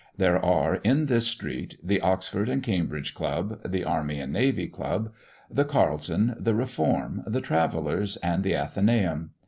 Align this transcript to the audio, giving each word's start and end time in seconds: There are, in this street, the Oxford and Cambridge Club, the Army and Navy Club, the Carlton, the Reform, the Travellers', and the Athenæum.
There 0.17 0.43
are, 0.43 0.77
in 0.77 1.05
this 1.05 1.27
street, 1.27 1.77
the 1.83 2.01
Oxford 2.01 2.49
and 2.49 2.63
Cambridge 2.63 3.13
Club, 3.13 3.59
the 3.63 3.83
Army 3.83 4.19
and 4.19 4.33
Navy 4.33 4.65
Club, 4.67 5.13
the 5.47 5.63
Carlton, 5.63 6.33
the 6.39 6.55
Reform, 6.55 7.21
the 7.27 7.39
Travellers', 7.39 8.17
and 8.17 8.43
the 8.43 8.53
Athenæum. 8.53 9.29